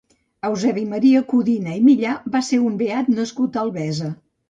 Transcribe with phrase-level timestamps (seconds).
[0.47, 4.15] Eusebi Maria Codina i Millà va ser un beat nascut a Albesa.